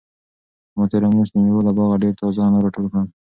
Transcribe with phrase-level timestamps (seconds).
[0.75, 3.07] ما تېره میاشت د مېوو له باغه ډېر تازه انار راټول کړل.